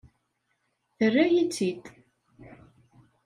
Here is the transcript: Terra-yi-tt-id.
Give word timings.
Terra-yi-tt-id. 0.97 1.83